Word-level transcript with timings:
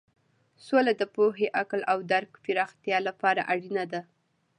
سوله 0.65 0.91
د 0.97 1.03
پوهې، 1.15 1.47
عقل 1.59 1.81
او 1.91 1.97
درک 2.11 2.31
پراختیا 2.45 2.97
لپاره 3.07 3.41
اړینه 3.53 3.83
ده. 3.91 4.01